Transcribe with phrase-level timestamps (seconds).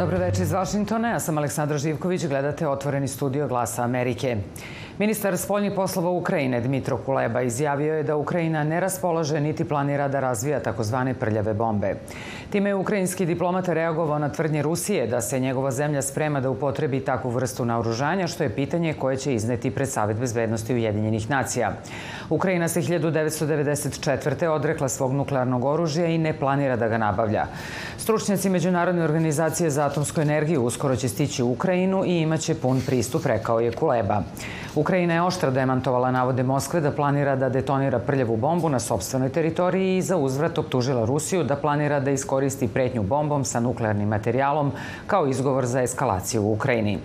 [0.00, 4.36] Dobro večer iz Vašingtona, ja sam Aleksandra Živković, gledate Otvoreni studio Glasa Amerike.
[4.98, 10.20] Ministar spoljnih poslova Ukrajine Dmitro Kuleba izjavio je da Ukrajina ne raspolaže niti planira da
[10.20, 11.94] razvija takozvane prljave bombe.
[12.50, 17.00] Time je ukrajinski diplomat reagovao na tvrdnje Rusije da se njegova zemlja sprema da upotrebi
[17.04, 21.72] takvu vrstu naoružanja, što je pitanje koje će izneti pred Savet bezbednosti Ujedinjenih nacija.
[22.30, 24.46] Ukrajina se 1994.
[24.46, 27.46] odrekla svog nuklearnog oružja i ne planira da ga nabavlja.
[28.10, 33.26] Stručnjaci Međunarodne organizacije za atomsku energiju uskoro će stići u Ukrajinu i imaće pun pristup,
[33.26, 34.22] rekao je Kuleba.
[34.74, 39.96] Ukrajina je oštro demantovala navode Moskve da planira da detonira prljavu bombu na sobstvenoj teritoriji
[39.96, 44.72] i za uzvrat optužila Rusiju da planira da iskoristi pretnju bombom sa nuklearnim materijalom
[45.06, 46.98] kao izgovor za eskalaciju u Ukrajini.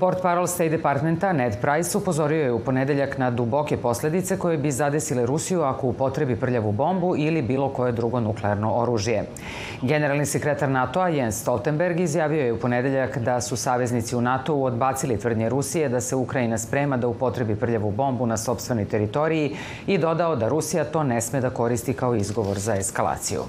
[0.00, 4.70] Port Parol State Departmenta Ned Price upozorio je u ponedeljak na duboke posledice koje bi
[4.70, 9.24] zadesile Rusiju ako upotrebi prljavu bombu ili bilo koje drugo nuklearno oružje.
[9.82, 15.18] Generalni sekretar NATO-a Jens Stoltenberg izjavio je u ponedeljak da su saveznici u NATO-u odbacili
[15.18, 19.56] tvrdnje Rusije da se Ukrajina sprema da upotrebi prljavu bombu na sobstvenoj teritoriji
[19.86, 23.42] i dodao da Rusija to ne sme da koristi kao izgovor za eskalaciju.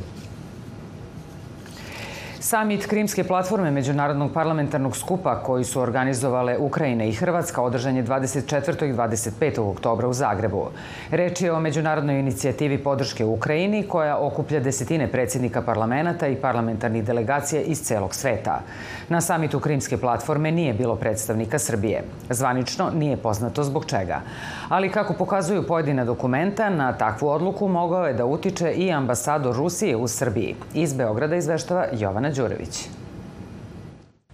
[2.44, 8.90] Samit Krimske platforme Međunarodnog parlamentarnog skupa koji su organizovale Ukrajina i Hrvatska održan je 24.
[8.90, 9.60] i 25.
[9.60, 10.66] oktobra u Zagrebu.
[11.12, 17.62] Reč je o međunarodnoj inicijativi podrške Ukrajini koja okuplja desetine predsjednika parlamenta i parlamentarnih delegacija
[17.62, 18.62] iz celog sveta.
[19.10, 22.04] Na samitu Krimske platforme nije bilo predstavnika Srbije.
[22.30, 24.22] Zvanično nije poznato zbog čega.
[24.70, 29.98] Ali kako pokazuju pojedina dokumenta, na takvu odluku mogao je da utiče i ambasador Rusije
[29.98, 30.56] u Srbiji.
[30.74, 33.01] Iz Beograda izveštava Jovana Đorović.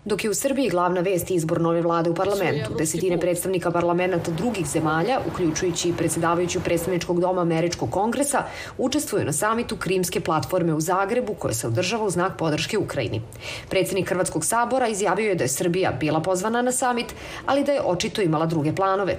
[0.08, 4.68] Dok je u Srbiji glavna vest izbor nove vlade u parlamentu, desetine predstavnika parlamenta drugih
[4.68, 8.44] zemalja, uključujući predsedavajuću predstavničkog doma Američkog kongresa,
[8.78, 13.22] učestvuju na samitu Krimske platforme u Zagrebu koja se održava u znak podrške Ukrajini.
[13.70, 17.14] Predsednik Hrvatskog sabora izjavio je da je Srbija bila pozvana na samit,
[17.46, 19.18] ali da je očito imala druge planove.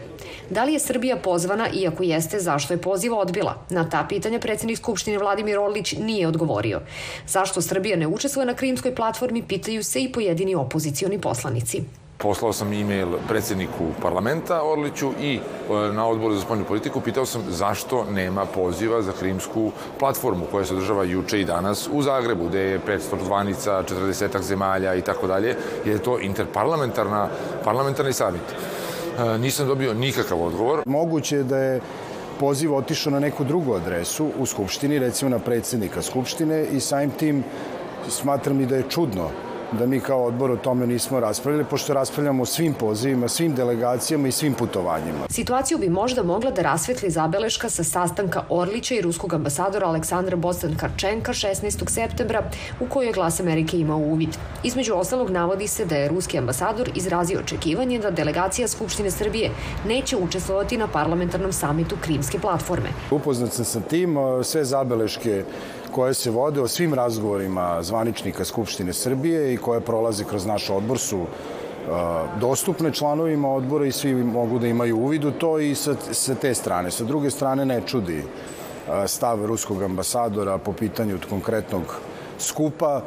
[0.51, 3.55] Da li je Srbija pozvana i ako jeste, zašto je poziva odbila?
[3.71, 6.81] Na ta pitanja predsednik Skupštine Vladimir Orlić nije odgovorio.
[7.27, 11.83] Zašto Srbija ne učestvuje na Krimskoj platformi, pitaju se i pojedini opozicije opozicioni poslanici.
[12.19, 17.43] Poslao sam e-mail predsedniku parlamenta Orliću i e, na odboru za spoljnu politiku pitao sam
[17.49, 22.61] zašto nema poziva za krimsku platformu koja se održava juče i danas u Zagrebu, gde
[22.61, 27.29] je 500 zvanica, 40 zemalja i tako dalje, jer je to interparlamentarna,
[27.65, 28.55] parlamentarni savjet.
[29.19, 30.83] E, nisam dobio nikakav odgovor.
[30.87, 31.81] Moguće je da je
[32.41, 37.45] poziv otišao na neku drugu adresu u Skupštini, recimo na predsednika Skupštine i samim tim
[38.09, 39.31] smatram i da je čudno
[39.73, 44.29] da mi kao odbor o tome nismo raspravljali, pošto raspravljamo o svim pozivima, svim delegacijama
[44.29, 45.19] i svim putovanjima.
[45.29, 50.77] Situaciju bi možda mogla da rasvetli zabeleška sa sastanka Orlića i ruskog ambasadora Aleksandra Bostan
[50.77, 51.91] Karčenka 16.
[51.91, 54.37] septembra, u kojoj je glas Amerike imao uvid.
[54.65, 59.51] Između ostalog navodi se da je ruski ambasador izrazio očekivanje da delegacija Skupštine Srbije
[59.87, 62.89] neće učestvovati na parlamentarnom samitu Krimske platforme.
[63.11, 65.45] Upoznat sam sa tim, sve zabeleške
[65.93, 70.99] koje se vode o svim razgovorima zvaničnika Skupštine Srbije i koje prolaze kroz naš odbor
[70.99, 71.27] su
[72.41, 76.55] dostupne članovima odbora i svi mogu da imaju uvid u to i sa, sa te
[76.55, 76.91] strane.
[76.91, 78.23] Sa druge strane ne čudi
[79.07, 82.01] stav ruskog ambasadora po pitanju konkretnog
[82.39, 83.03] skupa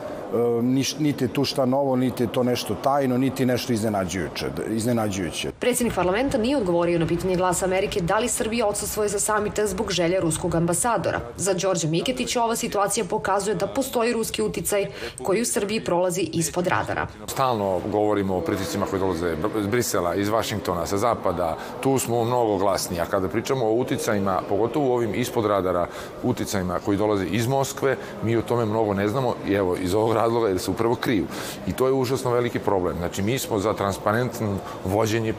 [0.99, 4.45] niti je tu šta novo, niti je to nešto tajno, niti nešto iznenađujuće.
[4.69, 5.50] iznenađujuće.
[5.61, 9.91] Predsjednik parlamenta nije odgovorio na pitanje glasa Amerike da li Srbija odsustvoje za samita zbog
[9.91, 11.19] želja ruskog ambasadora.
[11.37, 14.87] Za Đorđa Miketića ova situacija pokazuje da postoji ruski uticaj
[15.23, 17.07] koji u Srbiji prolazi ispod radara.
[17.27, 21.57] Stalno govorimo o pritiscima koji dolaze iz Brisela, iz Vašingtona, sa zapada.
[21.81, 22.99] Tu smo mnogo glasniji.
[22.99, 25.87] A kada pričamo o uticajima, pogotovo ovim ispod radara
[26.23, 30.13] uticajima koji dolaze iz Moskve, mi o tome mnogo ne znamo i evo, iz ovog
[30.13, 31.25] razloga jer se upravo kriju.
[31.67, 32.97] I to je užasno veliki problem.
[32.97, 35.33] Znači, mi smo za transparentno vođenje.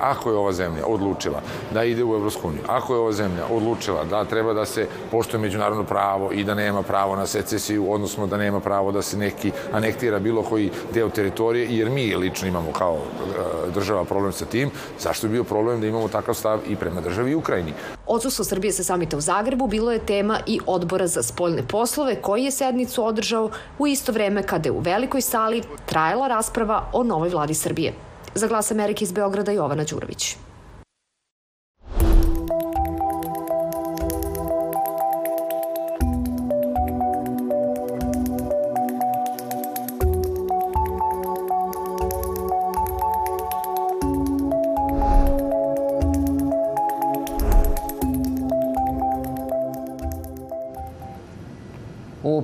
[0.00, 1.40] Ako je ova zemlja odlučila
[1.74, 5.40] da ide u Evropsku uniju, ako je ova zemlja odlučila da treba da se poštuje
[5.40, 9.52] međunarodno pravo i da nema pravo na secesiju, odnosno da nema pravo da se neki
[9.72, 14.70] anektira bilo koji deo teritorije, jer mi lično imamo kao e, država problem sa tim,
[15.00, 17.72] zašto je bio problem da imamo takav stav i prema državi i Ukrajini?
[18.06, 22.44] Odsustvo Srbije sa samita u Zagrebu bilo je tema i odbora za spoljne poslove koji
[22.44, 27.28] je sednicu održao u isto vreme kada je u velikoj sali trajala rasprava o novoj
[27.28, 27.92] vladi Srbije.
[28.34, 30.36] Za glas Amerike iz Beograda Jovana Đurović.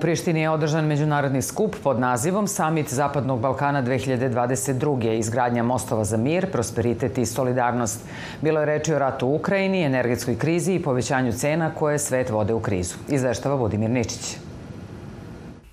[0.00, 5.18] Prištini je održan međunarodni skup pod nazivom Summit Zapadnog Balkana 2022.
[5.18, 8.00] Izgradnja mostova za mir, prosperitet i solidarnost.
[8.40, 12.54] Bilo je reči o ratu u Ukrajini, energetskoj krizi i povećanju cena koje svet vode
[12.54, 12.94] u krizu.
[13.08, 14.49] Izveštava Budimir Ničić.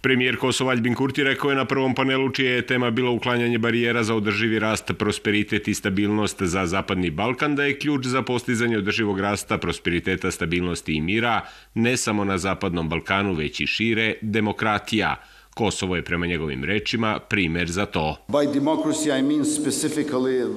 [0.08, 4.04] Premijer Kosova Aljbin Kurti rekao je na prvom panelu čija je tema bila uklanjanje barijera
[4.04, 9.20] za održivi rast, prosperitet i stabilnost za Zapadni Balkan, da je ključ za postizanje održivog
[9.20, 11.42] rasta, prosperiteta, stabilnosti i mira
[11.74, 15.16] ne samo na Zapadnom Balkanu, već i šire, demokratija–
[15.58, 18.18] Kosovo je prema njegovim rečima primer za to.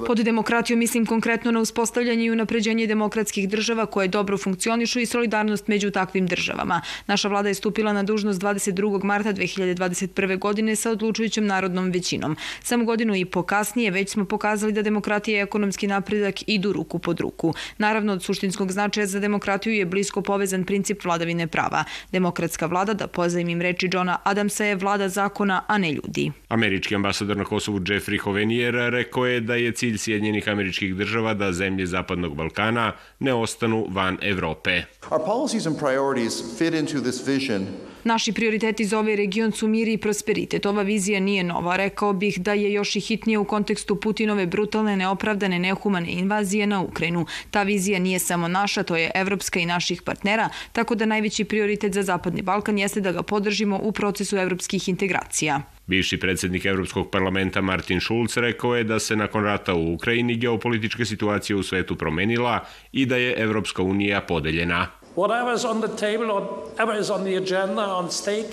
[0.06, 5.69] Pod demokratijom mislim konkretno na uspostavljanje i unapređenje demokratskih država koje dobro funkcionišu i solidarnost
[5.69, 6.81] među takvim državama.
[7.06, 9.05] Naša vlada je stupila na dužnost 22.
[9.05, 10.38] marta 2021.
[10.38, 12.37] godine sa odlučujućom narodnom većinom.
[12.62, 16.99] Samo godinu i po kasnije već smo pokazali da demokratija i ekonomski napredak idu ruku
[16.99, 17.55] pod ruku.
[17.79, 21.85] Naravno, od suštinskog značaja za demokratiju je blisko povezan princip vladavine prava.
[22.12, 26.33] Demokratska vlada, da pozajmim reči Johna Adamsa, je vlada vlada zakona, a ne ljudi.
[26.49, 31.53] Američki ambasador na Kosovu Jeffrey Hovenier rekao je da je cilj Sjedinjenih američkih država da
[31.53, 34.83] zemlje Zapadnog Balkana ne ostanu van Evrope.
[35.11, 37.67] Our policies and priorities fit into this vision
[38.05, 40.67] Naši prioriteti za ovaj region su mir i prosperitet.
[40.67, 41.76] Ova vizija nije nova.
[41.76, 46.81] Rekao bih da je još i hitnije u kontekstu Putinove brutalne, neopravdane, nehumane invazije na
[46.81, 47.26] Ukrajinu.
[47.50, 51.94] Ta vizija nije samo naša, to je evropska i naših partnera, tako da najveći prioritet
[51.94, 55.62] za Zapadni Balkan jeste da ga podržimo u procesu evropskih integracija.
[55.87, 61.05] Bivši predsednik Evropskog parlamenta Martin Schulz rekao je da se nakon rata u Ukrajini geopolitička
[61.05, 64.87] situacija u svetu promenila i da je Evropska unija podeljena.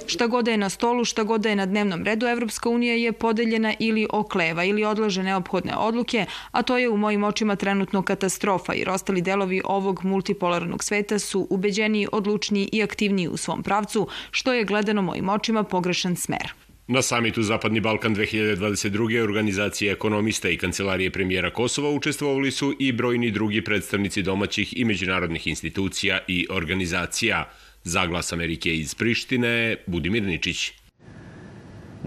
[0.07, 3.73] Šta god je na stolu, šta god je na dnevnom redu, Evropska unija je podeljena
[3.79, 8.89] ili okleva ili odlaže neophodne odluke, a to je u mojim očima trenutno katastrofa, jer
[8.89, 14.65] ostali delovi ovog multipolarnog sveta su ubeđeniji, odlučniji i aktivniji u svom pravcu, što je
[14.65, 16.66] gledano mojim očima pogrešan smer.
[16.89, 19.23] Na samitu Zapadni Balkan 2022.
[19.23, 25.47] organizacije ekonomista i kancelarije premijera Kosova učestvovali su i brojni drugi predstavnici domaćih i međunarodnih
[25.47, 27.49] institucija i organizacija.
[27.83, 30.71] Zaglas Amerike iz Prištine, Budimir Ničić.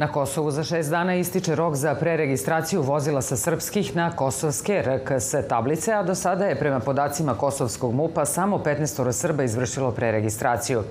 [0.00, 5.35] Na Kosovu za šest dana ističe rok za preregistraciju vozila sa srpskih na kosovske RKS
[5.49, 10.82] tablice, a do sada je prema podacima kosovskog MUPA samo 15 Srba izvršilo preregistraciju.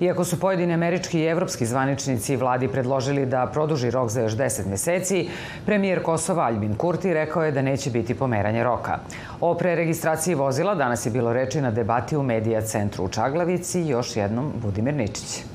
[0.00, 4.66] Iako su pojedini američki i evropski zvaničnici vladi predložili da produži rok za još 10
[4.66, 5.28] meseci,
[5.66, 8.98] premijer Kosova Albin Kurti rekao je da neće biti pomeranje roka.
[9.40, 13.80] O preregistraciji vozila danas je bilo reči na debati u Medija centru u Čaglavici.
[13.80, 15.53] Još jednom Budimir Ničić.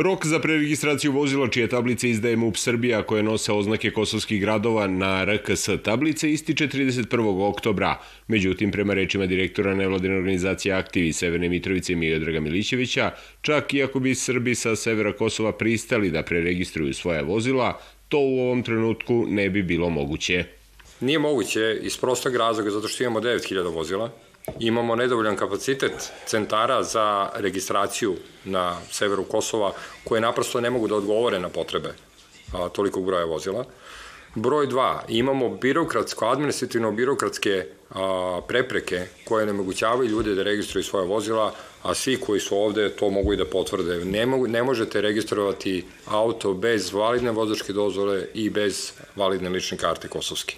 [0.00, 5.24] Rok za preregistraciju vozila čije tablice izdaje MUP Srbija koje nose oznake kosovskih gradova na
[5.24, 7.48] RKS tablice ističe 31.
[7.48, 8.00] oktobra.
[8.28, 13.10] Međutim, prema rečima direktora nevladine organizacije Aktivi Severne Mitrovice Miodraga Milićevića,
[13.40, 18.40] čak i ako bi Srbi sa severa Kosova pristali da preregistruju svoja vozila, to u
[18.40, 20.44] ovom trenutku ne bi bilo moguće.
[21.00, 24.10] Nije moguće iz prostog razloga zato što imamo 9000 vozila,
[24.58, 29.72] Imamo nedovoljan kapacitet centara za registraciju na severu Kosova
[30.04, 31.94] koje naprosto ne mogu da odgovore na potrebe
[32.52, 33.64] a, tolikog broja vozila.
[34.34, 34.98] Broj 2.
[35.08, 41.94] Imamo birokratsko, administrativno birokratske a, prepreke koje ne mogućavaju ljude da registruju svoje vozila, a
[41.94, 44.04] svi koji su ovde to mogu i da potvrde.
[44.04, 50.08] Ne, mogu, ne možete registrovati auto bez validne vozačke dozvole i bez validne lične karte
[50.08, 50.56] kosovske.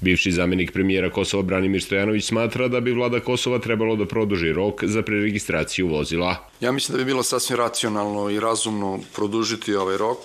[0.00, 4.84] Bivši zamenik premijera Kosova Branimir Stojanović smatra da bi vlada Kosova trebalo da produži rok
[4.84, 6.48] za preregistraciju vozila.
[6.60, 10.18] Ja mislim da bi bilo sasvim racionalno i razumno produžiti ovaj rok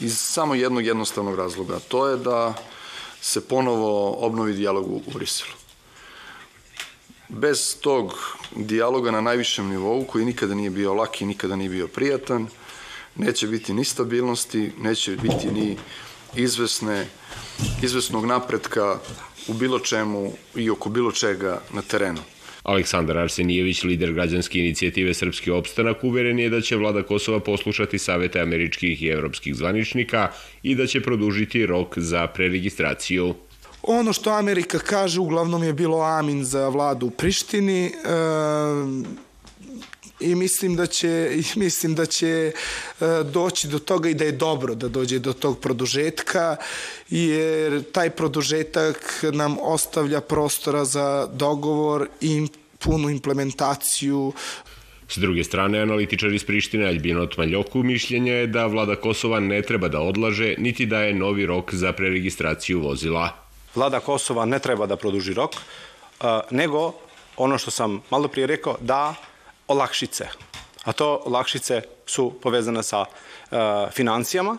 [0.00, 1.78] iz samo jednog jednostavnog razloga.
[1.88, 2.54] To je da
[3.20, 5.52] se ponovo obnovi dijalog u Briselu.
[7.28, 11.88] Bez tog dijaloga na najvišem nivou, koji nikada nije bio lak i nikada nije bio
[11.88, 12.46] prijatan,
[13.16, 15.76] neće biti ni stabilnosti, neće biti ni
[16.36, 17.06] izvesne,
[17.82, 18.98] izvesnog napretka
[19.48, 22.20] u bilo čemu i oko bilo čega na terenu.
[22.62, 28.40] Aleksandar Arsenijević, lider građanske inicijative Srpski opstanak, uveren je da će vlada Kosova poslušati savete
[28.40, 30.28] američkih i evropskih zvaničnika
[30.62, 33.34] i da će produžiti rok za preregistraciju.
[33.82, 37.84] Ono što Amerika kaže uglavnom je bilo amin za vladu u Prištini.
[37.84, 37.90] E,
[40.20, 42.52] i mislim da će i mislim da će
[43.00, 46.56] e, doći do toga i da je dobro da dođe do tog produžetka
[47.10, 52.46] jer taj produžetak nam ostavlja prostora za dogovor i
[52.78, 54.32] punu implementaciju
[55.08, 59.88] S druge strane, analitičar iz Prištine Aljbino Tmaljoku mišljenja je da vlada Kosova ne treba
[59.88, 63.30] da odlaže niti daje novi rok za preregistraciju vozila.
[63.74, 65.50] Vlada Kosova ne treba da produži rok,
[66.50, 66.92] nego
[67.36, 69.14] ono što sam malo prije rekao, da
[69.70, 70.28] olakšice.
[70.84, 73.56] A to olakšice su povezane sa e,
[73.92, 74.56] financijama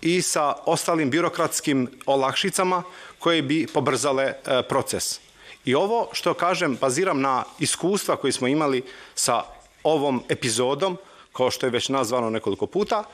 [0.00, 2.82] i sa ostalim birokratskim olakšicama
[3.18, 5.20] koje bi pobrzale e, proces.
[5.64, 8.82] I ovo što kažem baziram na iskustva koje smo imali
[9.14, 9.42] sa
[9.82, 10.98] ovom epizodom,
[11.32, 13.04] kao što je već nazvano nekoliko puta,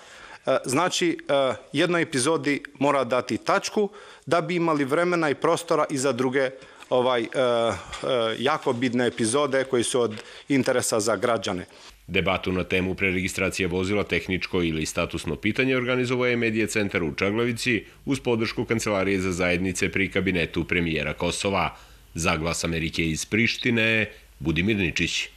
[0.47, 3.89] e, znači e, jednoj epizodi mora dati tačku
[4.27, 6.51] da bi imali vremena i prostora i za druge
[6.93, 7.27] ovaj
[8.39, 11.65] jako bitne epizode koji su od interesa za građane.
[12.07, 17.85] Debatu na temu preregistracije vozila tehničko ili statusno pitanje organizovao je Medije centar u Čaglavici
[18.05, 21.77] uz podršku Kancelarije za zajednice pri kabinetu premijera Kosova.
[22.15, 25.29] Zaglas Amerike iz Prištine, Budimir Ničić.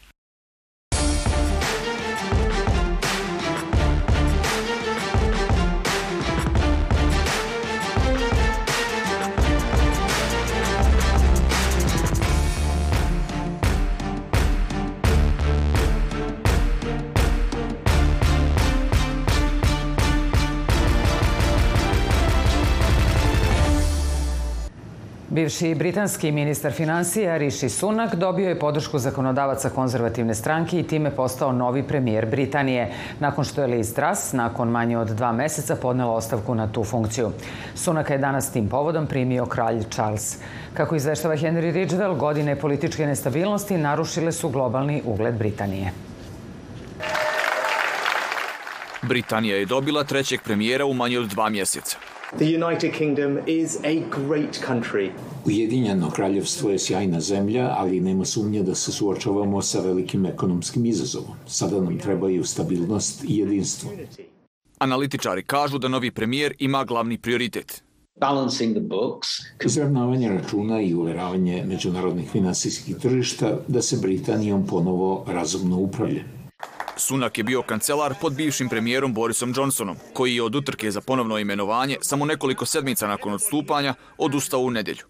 [25.35, 31.51] Bivši britanski ministar financija Rishi Sunak dobio je podršku zakonodavaca konzervativne stranke i time postao
[31.51, 36.55] novi premijer Britanije, nakon što je Liz Truss nakon manje od dva meseca podnela ostavku
[36.55, 37.31] na tu funkciju.
[37.75, 40.37] Sunaka je danas tim povodom primio kralj Charles.
[40.73, 45.91] Kako izveštava Henry Ridgewell, godine političke nestabilnosti narušile su globalni ugled Britanije.
[49.01, 52.14] Britanija je dobila trećeg premijera u manje od dva mjeseca.
[52.37, 53.93] The United Kingdom is a
[54.27, 55.09] great country.
[55.45, 61.37] Ujedinjeno kraljevstvo je sjajna zemlja, ali nema sumnje da se suočavamo sa velikim ekonomskim izazovom.
[61.47, 63.91] Sada nam trebaju stabilnost i jedinstvo.
[64.77, 67.83] Analitičari kažu da novi premijer ima glavni prioritet.
[68.19, 69.27] Balancing the books.
[69.65, 76.23] Izravnavanje računa i uveravanje međunarodnih finansijskih tržišta da se Britanijom ponovo razumno upravlja.
[76.97, 81.39] Sunak je bio kancelar pod bivšim premijerom Borisom Johnsonom, koji je od utrke za ponovno
[81.39, 85.03] imenovanje samo nekoliko sedmica nakon odstupanja odustao u nedelju.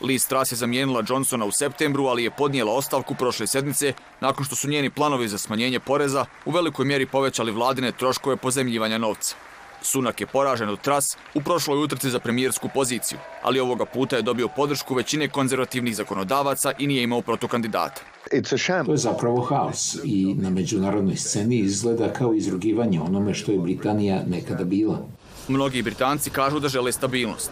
[0.00, 4.56] Liz Truss je zamijenila Johnsona u septembru, ali je podnijela ostavku prošle sedmice nakon što
[4.56, 9.36] su njeni planovi za smanjenje poreza u velikoj mjeri povećali vladine troškove pozemljivanja novca.
[9.82, 14.22] Sunak je poražen od Tras u prošloj utrci za premijersku poziciju, ali ovoga puta je
[14.22, 18.17] dobio podršku većine konzervativnih zakonodavaca i nije imao protokandidata.
[18.86, 24.22] To je zapravo haos i na međunarodnoj sceni izgleda kao izrugivanje onome što je Britanija
[24.26, 24.98] nekada bila.
[25.48, 27.50] Mnogi Britanci kažu da žele stabilnost.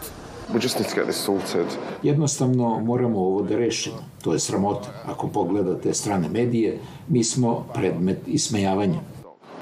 [2.03, 3.97] Jednostavno moramo ovo da rešimo.
[4.21, 4.89] To je sramota.
[5.05, 8.99] Ako pogledate strane medije, mi smo predmet ismejavanja.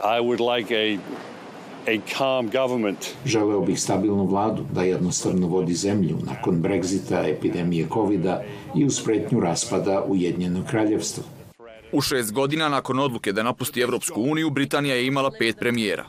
[0.03, 1.34] I would like a.
[3.25, 8.25] Želeo bih stabilnu vladu da jednostavno vodi zemlju nakon Brexita, epidemije covid
[8.75, 11.23] i uz pretnju raspada Ujedinjenog kraljevstva.
[11.91, 16.05] U šest godina nakon odluke da napusti Evropsku uniju, Britanija je imala pet premijera.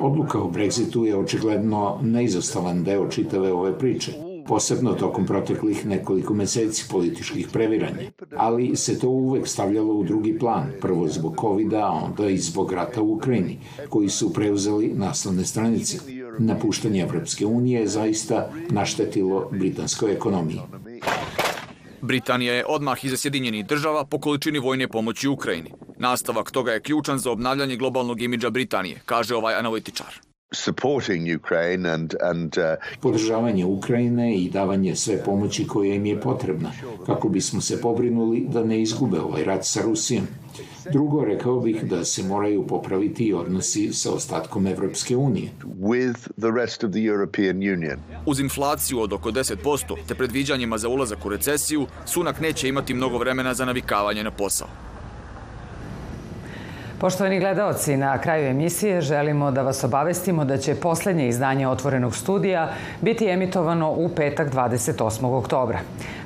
[0.00, 6.84] Odluka o Brexitu je očigledno neizostavan deo čitave ove priče posebno tokom proteklih nekoliko meseci
[6.90, 12.28] političkih previranja, ali se to uvek stavljalo u drugi plan, prvo zbog covid a onda
[12.28, 15.98] i zbog rata u Ukrajini, koji su preuzeli naslovne stranice.
[16.38, 20.60] Napuštanje Evropske unije je zaista naštetilo britanskoj ekonomiji.
[22.00, 25.72] Britanija je odmah iza Sjedinjenih država po količini vojne pomoći Ukrajini.
[25.96, 32.14] Nastavak toga je ključan za obnavljanje globalnog imidža Britanije, kaže ovaj analitičar supporting Ukraine and,
[32.22, 33.00] and, uh...
[33.00, 36.72] Podržavanje Ukrajine i davanje sve pomoći koja im je potrebna,
[37.06, 40.26] kako bismo se pobrinuli da ne izgube ovaj rat sa Rusijom.
[40.92, 45.50] Drugo, rekao bih da se moraju popraviti odnosi sa ostatkom Evropske unije.
[45.80, 47.98] With the rest of the European Union.
[48.26, 53.18] Uz inflaciju od oko 10% te predviđanjima za ulazak u recesiju, Sunak neće imati mnogo
[53.18, 54.68] vremena za navikavanje na posao.
[57.00, 62.72] Poštovani gledalci, na kraju emisije želimo da vas obavestimo da će poslednje izdanje Otvorenog studija
[63.00, 65.38] biti emitovano u petak 28.
[65.38, 65.78] oktobra.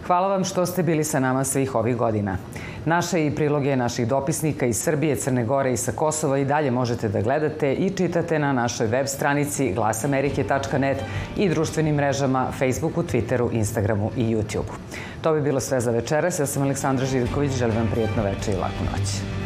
[0.07, 2.37] Hvala vam što ste bili sa nama svih ovih godina.
[2.85, 7.09] Naše i priloge naših dopisnika iz Srbije, Crne Gore i sa Kosova i dalje možete
[7.09, 11.05] da gledate i čitate na našoj web stranici glasamerike.net
[11.37, 14.75] i društvenim mrežama Facebooku, Twitteru, Instagramu i YouTubeu.
[15.21, 16.39] To bi bilo sve za večeras.
[16.39, 17.53] Ja sam Aleksandra Živković.
[17.53, 19.42] Želim vam prijetno večer i laku noć.